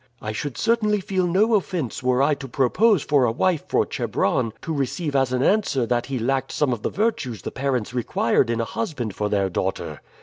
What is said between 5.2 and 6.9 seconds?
an answer that he lacked some of the